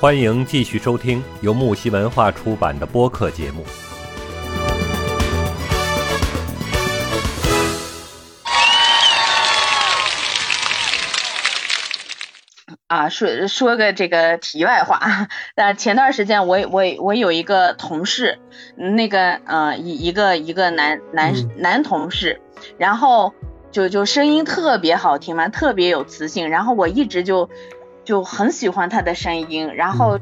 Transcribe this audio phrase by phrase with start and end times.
[0.00, 3.62] 欢迎继续收听由木西文化出版的播客节目。
[12.86, 18.38] 啊，说说个这个题外话，呃，前段时间我我我有一个同事，
[18.76, 22.40] 那个呃一一个一个男男男同事，
[22.78, 23.34] 然后
[23.70, 27.50] 就就声音特别好听嘛，特别有磁性，然后我一直就
[28.10, 30.18] 就很喜欢他的声音，然后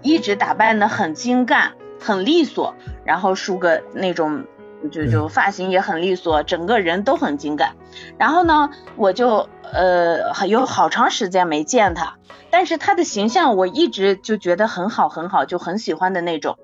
[0.00, 4.44] 一直打扮的很精干，很利索，然后梳个那种。
[4.92, 7.74] 就就发型也很利索，整个人都很精干。
[8.18, 12.18] 然后呢，我就呃有好长时间没见他，
[12.50, 16.56] 但是他的形象我一直就觉得很好很好，就很喜欢的那种。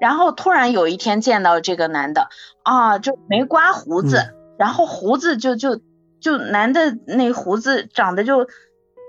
[0.00, 2.30] 然后突然有一天见到这个男的
[2.64, 5.80] 啊，就没刮胡子，然后胡子就就
[6.20, 8.48] 就男的那胡子长得就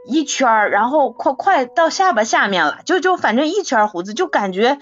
[0.09, 4.79] 一圈儿，然后快快到下巴下面了，就就反正一圈胡子，就感觉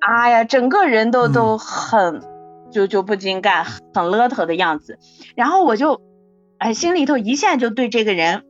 [0.00, 2.32] 哎呀，整个人都都很。
[2.72, 4.98] 就就不精干，很邋遢的样子，
[5.36, 6.00] 然后我就，
[6.56, 8.44] 哎，心里头一下就对这个人，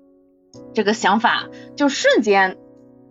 [0.74, 2.56] 这个想法就瞬间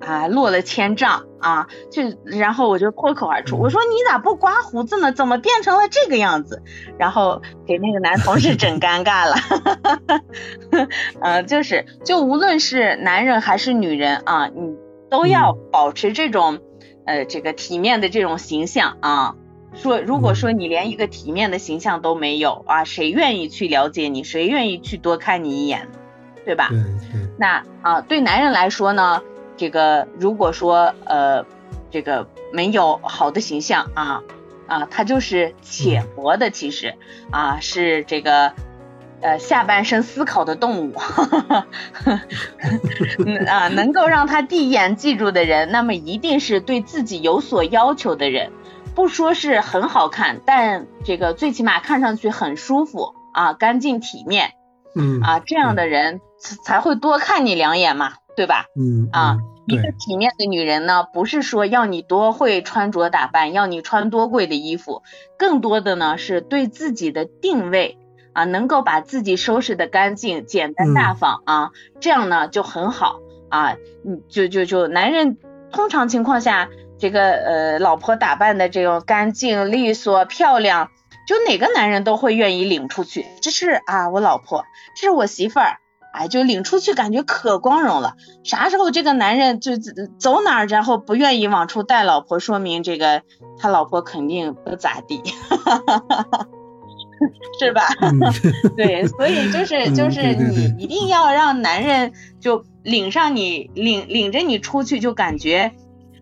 [0.02, 5.12] 啊落了千丈啊，就然后我就脱口而出，我说你咋不刮胡子呢？
[5.12, 6.62] 怎么变成了这个样子？
[6.98, 9.36] 然后给那个男同事整尴尬了，
[11.22, 14.76] 呃，就是就无论是男人还是女人啊，你
[15.10, 16.60] 都要保持这种
[17.06, 19.36] 呃这个体面的这种形象啊。
[19.74, 24.22] 说，如果说你连一个体面的形象都没有啊，谁愿意去了解你？
[24.22, 25.88] 谁愿意去多看你一眼？
[26.44, 26.68] 对吧？
[26.70, 27.30] 对对。
[27.40, 29.22] 那啊，对男人来说呢，
[29.62, 31.46] 这个如果说呃，
[31.92, 34.24] 这个没有好的形象啊
[34.66, 36.96] 啊，他就是浅薄的，其实
[37.30, 38.54] 啊是这个
[39.22, 40.96] 呃下半身思考的动物，
[43.48, 48.52] 啊，能够让他第一眼记住的人，那么一定是对自己有所要求的人。
[48.96, 54.54] 不说是很好看，但这个最起码看上去很舒服啊，干净体面，
[54.96, 56.22] 嗯啊，这样的人
[56.64, 58.66] 才会多看你两眼嘛，对吧？
[58.76, 59.38] 嗯啊，
[59.68, 65.04] 一个体面的女人呢，不是说要你多会穿着打扮，要你穿多贵的衣服，
[65.38, 67.98] 更多的呢是对自己的定位
[68.34, 73.20] 啊，能够把自己收拾的干净、简单大方啊，这样呢就很好
[73.50, 73.76] 啊，
[74.06, 75.38] 嗯，就就就男人
[75.72, 76.70] 通常情况下。
[77.02, 80.92] 这个呃，老婆打扮的这种干净利索漂亮，
[81.32, 83.26] 就哪个男人都会愿意领出去。
[83.42, 84.66] 这是啊，我老婆，
[84.98, 85.78] 这是我媳妇儿，
[86.12, 88.18] 哎，就领出去感觉可光荣了。
[88.44, 89.78] 啥时候这个男人就
[90.20, 93.22] 走哪儿，然后不愿意往出带老婆，说明这个
[93.58, 95.24] 他老婆肯定不咋地，
[97.62, 97.88] 是吧？
[98.76, 105.72] 对，所以就 是就是你一定要让男人就领上你，领领着你出去，就感觉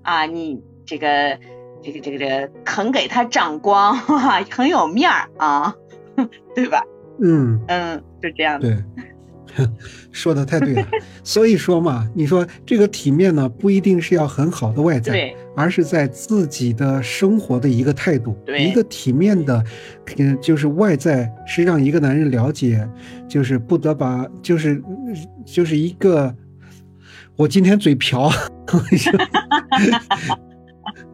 [0.03, 0.61] 啊你。
[0.85, 1.37] 这个
[1.81, 3.97] 这个这个这个肯给他长光，
[4.49, 5.73] 很有面儿啊，
[6.55, 6.81] 对吧？
[7.21, 8.69] 嗯嗯，就这样的。
[9.55, 9.67] 对，
[10.11, 10.85] 说的太对了。
[11.23, 18.37] 所以说嘛，你说这个体面呢，不一定是要很好的外在，而是在自己的生活的一个态度。
[18.57, 19.63] 一个体面的，
[20.17, 22.87] 嗯，就是外在是让一个男人了解，
[23.27, 24.81] 就是不得把，就是
[25.45, 26.33] 就是一个，
[27.35, 28.31] 我今天嘴瓢。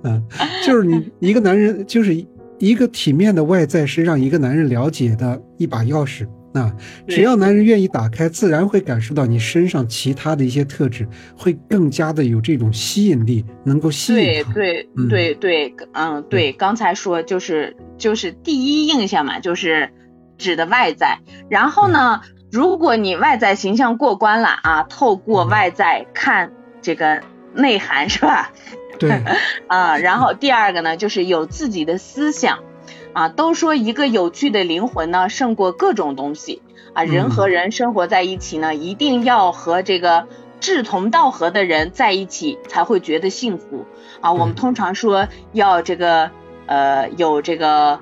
[0.03, 0.24] 嗯，
[0.66, 2.16] 就是你 一个男人，就是
[2.59, 6.28] 一个体面的外在，是让一个男人了解的一把钥匙。
[6.53, 6.74] 那
[7.06, 11.06] 只要男人愿意打开，自然会感受到你身上其他的一些特质，
[11.38, 19.90] 会更加的有这种吸引力，能够吸引对对对对，嗯，对，刚才说就是就是第一印象嘛，就是
[20.38, 21.19] 指的外在。
[21.50, 27.22] 然后呢，如果你外在形象过关了啊，透过外在看这个
[27.53, 28.53] 内涵，是吧？
[29.00, 29.22] 对
[29.67, 32.59] 啊，然后第二个呢，就是有自己的思想
[33.13, 33.29] 啊。
[33.29, 36.61] 都说一个有趣的灵魂呢，胜过各种东西
[36.94, 37.03] 啊。
[37.03, 40.28] 人和人生活在一起呢，一定要和这个
[40.59, 43.85] 志同道合的人在一起，才会觉得幸福
[44.22, 44.31] 啊。
[44.34, 46.31] 我们通常说要这个
[46.66, 47.99] 呃，有这个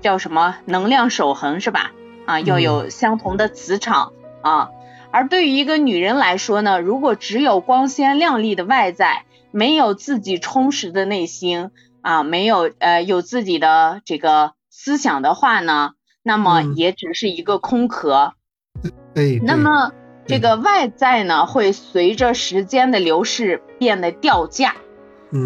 [0.00, 1.92] 叫什么能量守恒是吧？
[2.26, 4.12] 啊，要有相同的磁场
[4.42, 4.70] 啊。
[5.10, 9.24] 而对于一个女人来说呢，如果只有光鲜亮丽的外在，
[9.54, 11.70] 没有自己充实的内心
[12.02, 15.92] 啊，没有呃有自己的这个思想的话呢，
[16.24, 18.34] 那么也只是一个空壳。
[19.14, 19.38] 对。
[19.38, 19.92] 那么
[20.26, 24.74] 这个外在呢，会随着时间的流逝变得掉价，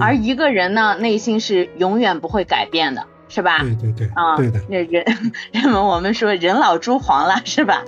[0.00, 3.06] 而一个人呢，内心是永远不会改变的。
[3.30, 3.58] 是吧？
[3.60, 4.58] 对对对，啊，对的。
[4.70, 5.04] 那人
[5.52, 7.84] 人们我们说人老珠黄了，是吧？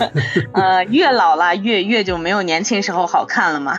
[0.52, 3.78] 呃， 越老了越越就没有年轻时候好看了嘛。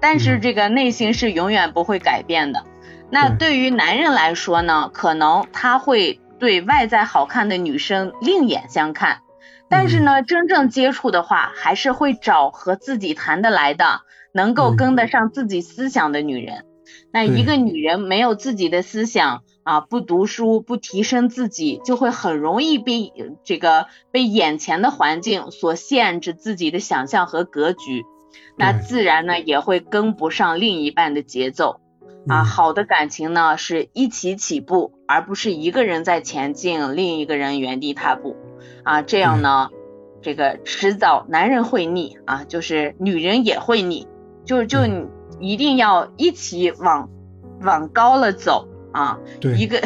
[0.00, 2.64] 但是这个内心是永远不会改变的。
[3.10, 3.58] 那对。
[3.58, 9.22] 于男人来说呢，可能他会对外在好看的女生另眼相看，
[9.70, 14.02] 但是呢，真正接触的话，还是会找和自己谈得来的，
[14.32, 16.64] 能够跟得上自己思想的女人。
[17.12, 23.12] 那一个女人没有自己的思想啊，不读书，不提升自己，就会很容易被
[23.42, 28.04] 这个被眼前的环境所限制自己的想象和格局，
[28.56, 31.80] 那自然呢也会跟不上另一半的节奏
[32.28, 32.44] 啊。
[32.44, 38.36] 好的感情呢是一起起步，而不是一个人在前进，另一个人原地踏步
[38.82, 39.02] 啊。
[39.02, 39.70] 这样呢，
[40.22, 44.06] 这个迟早男人会腻啊，就是女人也会腻，
[44.44, 44.80] 就就
[45.40, 47.08] 一定要一起往。
[47.62, 49.18] 往高了走啊，
[49.56, 49.80] 一个，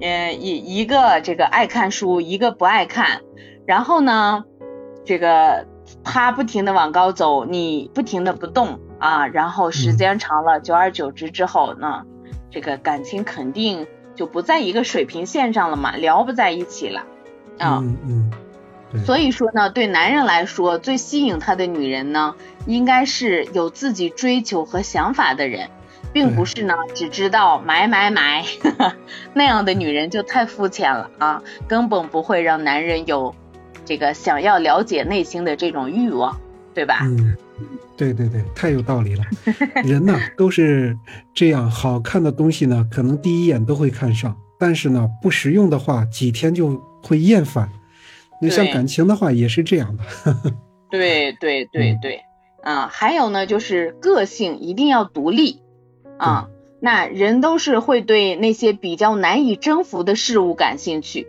[0.00, 3.22] 嗯， 一一个这个爱看书，一个不爱看，
[3.66, 4.44] 然后呢，
[5.04, 5.66] 这个
[6.04, 12.04] 他不停的往高走，你不停的不动啊，然后时间长了，久而久之之后呢，
[12.50, 17.02] 这个感情肯定就不在一个水平线上了嘛，聊不在一起了
[17.58, 18.30] 啊，嗯
[18.92, 22.34] 嗯，所以说呢，对男人来说，最吸引他的女人呢，
[22.66, 25.70] 应该是有自己追求和想法的人。
[26.12, 28.44] 并不是呢，只知道买买买，
[29.32, 33.34] 那样的女人就太肤浅了啊，根本不会让男人有
[33.92, 36.40] 这个想要了解内心的这种欲望，
[36.72, 37.00] 对吧？
[37.02, 37.36] 嗯，
[37.94, 39.22] 对对对，太有道理了。
[39.84, 40.96] 人呢都是
[41.34, 47.68] 这样，好看的东西呢，可能第一眼都会看上，但是呢，不实用的话，几天就会厌烦。
[48.40, 50.04] 那像感情的话，也是这样的。
[50.90, 52.22] 对对对对，
[52.62, 55.60] 啊，还有呢，就是个性一定要独立。
[56.16, 56.48] 啊，
[56.80, 61.26] 那人都是会对那些比较难以征服的事物感兴趣，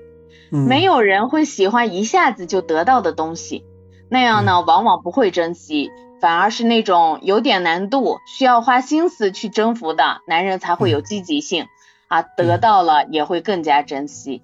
[0.50, 3.66] 没有人会喜欢一下子就得到的东西，
[4.10, 5.92] 那样呢，往往不会珍惜，
[6.22, 11.66] 反而是那种有点难度、需要花心思去征服的男人才会有积极性
[12.08, 14.42] 啊，得到了也会更加珍惜。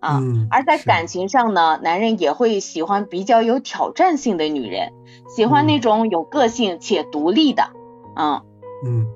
[0.00, 0.20] 啊。
[0.50, 4.92] 而在感情上呢，男人也会喜欢比较有挑战性的女人，
[5.28, 7.70] 喜欢那种有个性且独立的，
[8.16, 8.42] 嗯。
[8.86, 9.06] 嗯。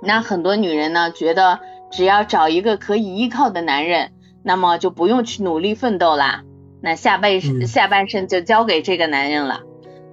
[0.00, 1.58] 那很多女人呢，觉得
[1.90, 6.42] 只要找一个可以依靠的男人，那么就不用去努力奋斗啦，
[6.80, 9.62] 那下半下半生就交给这个男人了。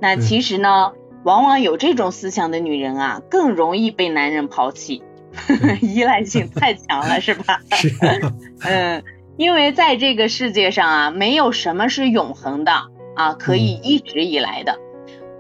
[0.02, 0.94] 那其实呢，
[1.24, 5.04] 往往有这种思想的女人啊，更容易被男人抛弃，
[5.82, 7.62] 依赖性太强了，是吧？
[7.72, 7.94] 是。
[8.64, 9.04] 嗯，
[9.38, 12.72] 因为在这个世界上啊，没有什么是永恒的
[13.16, 14.80] 啊，可以一直以来的。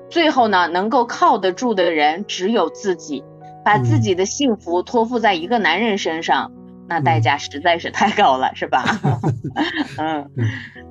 [0.10, 3.24] 最后呢，能够靠得住的人只有自己。
[3.66, 6.52] 把自己的幸福托付在一个男人身上，
[6.88, 8.84] 那代价实在是太高了，是吧？
[9.98, 10.30] 嗯，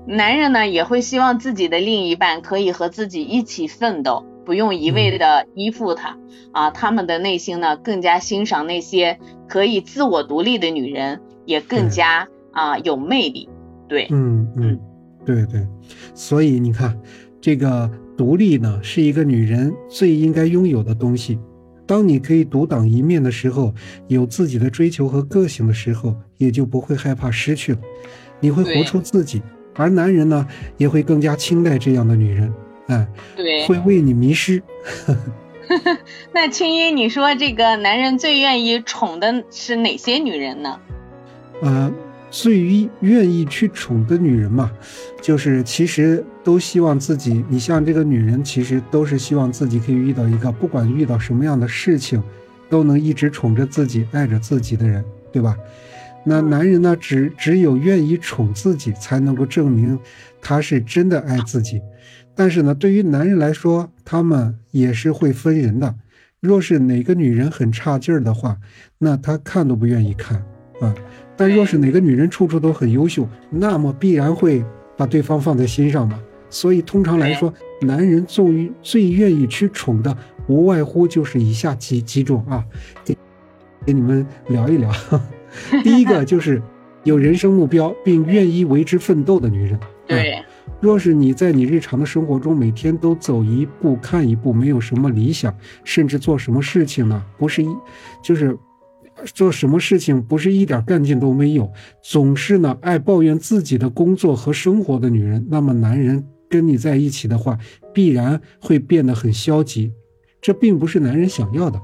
[0.06, 6.17] 男人呢也会希望自己的另一半可以和自己一起奋斗，不用一味的依附他
[6.52, 6.70] 啊。
[6.70, 9.19] 他们的内心呢更加欣赏那些
[9.49, 13.49] 可以自我独立的女人，也更加啊有魅力。
[13.87, 14.81] 对，嗯嗯，
[15.25, 15.67] 对对。
[16.14, 16.99] 所以你看，
[17.41, 21.38] 这个独立呢是一个女人最应该拥有的东西。
[21.87, 23.75] 当你可以独当一面的时候，
[24.09, 27.79] 有自己的追求和个性的时候，也就不会害怕失去了。
[28.41, 29.43] 你会活出自己，
[29.75, 30.47] 而男人呢，
[30.77, 32.53] 也会更加青睐这样的女人，
[32.89, 34.63] 哎，对，会为你迷失。
[36.32, 40.79] 那青衣，你说这个男人最愿意宠的是哪些女人呢？
[41.63, 41.93] 呃。
[42.36, 44.69] 最愿意去宠的女人嘛，
[45.22, 47.44] 就是其实都希望自己。
[47.48, 52.20] 你像这个女人，其实都是希望自己可以遇到一个，不管遇到什么样的事情，
[52.69, 55.56] 都能一直宠着自己、爱着自己的人，对吧？
[56.24, 59.96] 那男人呢，只只有愿意宠自己，才能够证明
[60.43, 61.81] 他是真的爱自己。
[62.34, 65.94] 但是呢，对于男人来说，他们也是会分人的。
[66.41, 68.58] 若是哪个女人很差劲儿的话，
[68.98, 70.44] 那他看都不愿意看
[70.81, 70.93] 啊。
[71.36, 74.64] 但若是哪个女人处处都很优秀，那么必然会
[74.96, 76.20] 把对方放在心上嘛。
[76.48, 82.64] 所以通常来说，男人最最愿意去宠的，无外乎就是以下几几种啊，
[83.05, 83.17] 给
[83.84, 84.93] 给你们聊一聊。
[85.82, 86.62] 第一个就是
[87.03, 89.79] 有人生目标并愿意为之奋斗的女人。
[90.06, 90.41] 对，
[90.81, 97.24] 若是你在你日常的生活中每天都走一步看一步，没有什么理想，甚至做什么事情呢？
[97.36, 97.69] 不是一，
[98.22, 98.56] 就是。
[99.25, 107.59] 做什么事情不是一点干劲都没有，总是呢爱抱怨自己的工作和生活的女人，那么男人跟你在一起的话，
[107.93, 109.93] 必然会变得很消极，
[110.41, 111.79] 这并不是男人想要的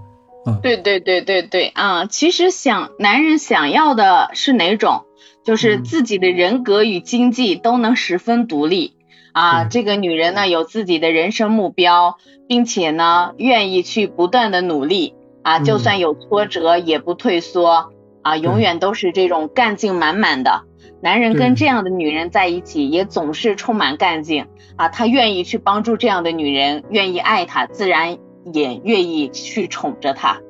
[0.45, 0.61] 啊。
[0.63, 5.05] 对对对对对啊，其实想男人想要的是哪种？
[5.43, 8.93] 就是自己的人格与经济都能十分独立
[9.33, 15.15] 啊，这个女人呢有自己的人生目标，并且呢愿意去不断的努力。
[15.43, 17.91] 啊，就算有挫折也不退缩
[18.23, 20.63] 啊，永远都是这种干劲满满的。
[21.03, 28.19] 男人跟这样的女人在一起，也总是充满干劲啊，他愿意去帮助这样的女人，愿意爱她，自然
[28.53, 30.41] 也愿意去宠着她。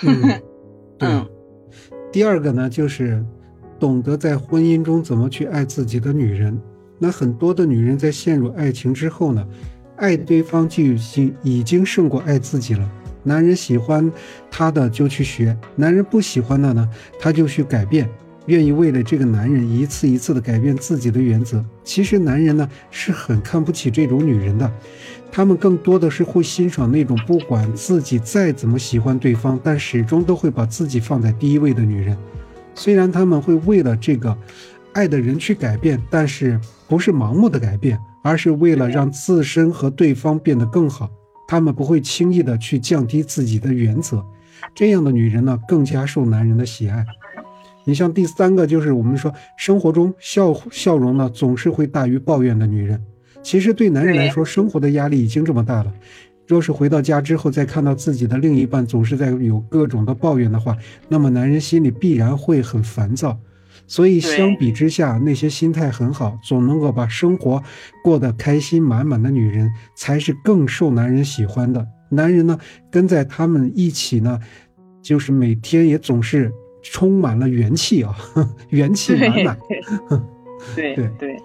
[1.00, 1.26] 嗯，
[2.10, 3.22] 第二个呢，就是
[3.78, 6.58] 懂得在婚姻中怎么去爱自己的女人。
[6.98, 9.46] 那很多的女人在陷入爱情之后呢，
[9.96, 12.90] 爱对方就已经已经胜过爱自己了。
[13.22, 14.10] 男人喜欢
[14.50, 16.88] 她的就去学，男人不喜欢的呢，
[17.20, 18.08] 他就去改变，
[18.46, 21.64] 愿意为了这个男人一次一次的改变自己的原则。
[21.84, 24.70] 其实男人呢是很看不起这种女人的。
[25.30, 32.16] 他们更多的是会欣赏那种不管自己再怎么喜欢对方，但始终都会把自己放在第一位的女人。
[32.74, 34.34] 虽然他们会为了这个
[34.94, 36.58] 爱的人去改变，但是
[36.88, 41.10] 不是盲目的改变，而是为了让自身和对方变得更好。
[41.48, 44.24] 他们不会轻易的去降低自己的原则。
[44.74, 47.04] 这样的女人呢，更加受男人的喜爱。
[47.84, 53.02] 你像第三个，就是我们说生活中笑笑容呢，总是会大于抱怨的女人。
[53.42, 55.90] 其实对男人来说，生活的压力已经这么大了，
[56.46, 60.76] 若是回到家之后再看到自己的另一半总是在有各种的抱怨的话，
[61.08, 63.38] 那么男人心里必然会很烦躁。
[63.88, 67.60] 所以相比之下，那些心态很好、总能够把生活
[68.04, 71.84] 过得开心满满的女人，才是更受男人喜欢的。
[72.10, 72.58] 男人呢，
[72.90, 74.38] 跟在他们一起呢，
[75.02, 76.52] 就是每天也总是
[76.82, 78.14] 充满了元气啊，
[78.70, 79.58] 元气满满。
[80.76, 81.36] 对对 对，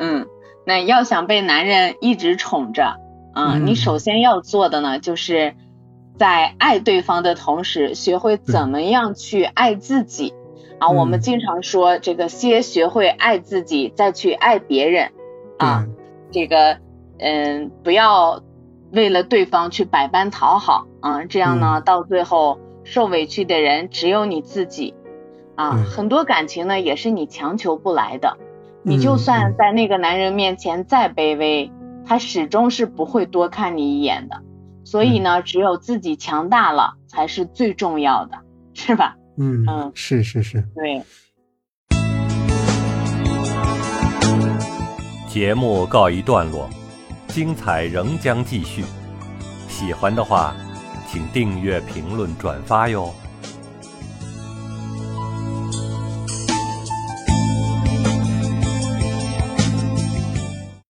[0.00, 0.26] 嗯。
[0.66, 3.00] 那要想被男人一直宠着，
[3.32, 5.54] 啊，你首先要做的呢，就是
[6.18, 10.34] 在爱对方的同时，学会怎么样去爱自己。
[10.78, 15.12] 啊，我们经常说这个先学会爱自己，再去爱别人。
[15.58, 15.86] 啊，
[16.30, 16.78] 这个，
[17.18, 18.42] 嗯，不要
[18.92, 24.94] 为了对方去百般讨好，啊，这样呢，到最后受委屈的人只有你自己。
[25.56, 28.36] 啊，很多感情呢，也是你强求不来的。
[28.84, 31.72] 你就算在那个男人面前再卑微，
[32.06, 34.42] 他始终是不会多看你一眼的。
[34.84, 38.38] 所以呢，只有自己强大了才是最重要的，
[38.72, 39.16] 是吧？
[39.38, 40.62] 嗯嗯，是是是。
[40.74, 41.02] 对。
[45.28, 46.68] 节目告一段落，
[47.28, 48.84] 精彩仍将继续。
[49.68, 50.56] 喜欢的话，
[51.06, 53.14] 请订阅、评论、转发哟。